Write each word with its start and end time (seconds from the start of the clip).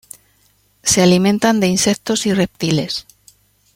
Se 0.81 1.03
alimentan 1.03 1.59
de 1.59 1.67
insectos 1.67 2.25
y 2.25 2.33
reptiles. 2.33 3.05